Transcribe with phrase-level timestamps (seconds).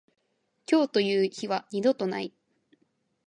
[0.65, 2.33] 今日という日は二度とない。